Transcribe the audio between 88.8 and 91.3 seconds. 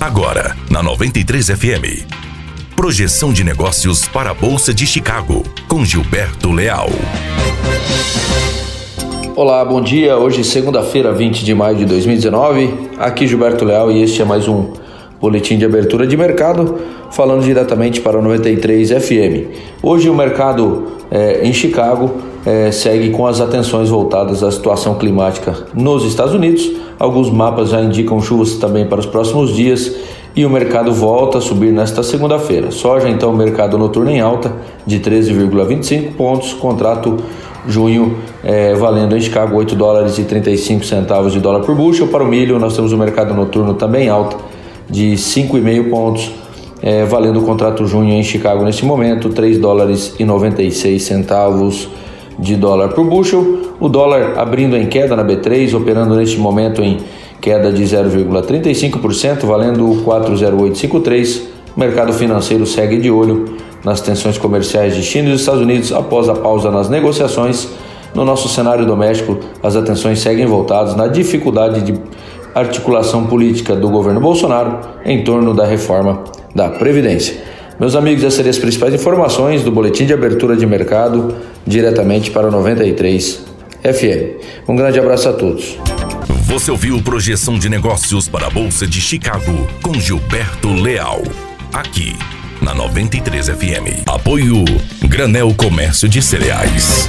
de Chicago com Gilberto Leal.